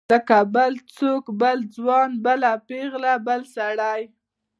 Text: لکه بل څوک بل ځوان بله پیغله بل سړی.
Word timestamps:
لکه 0.13 0.37
بل 0.55 0.73
څوک 0.97 1.23
بل 1.41 1.57
ځوان 1.75 2.09
بله 2.25 2.51
پیغله 2.69 3.13
بل 3.27 3.41
سړی. 3.55 4.01